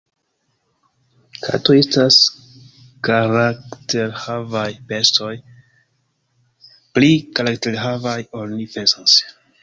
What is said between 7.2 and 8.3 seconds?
karakterhavaj